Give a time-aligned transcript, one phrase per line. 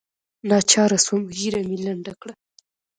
[0.49, 2.33] ناچاره سوم ږيره مې لنډه کړه.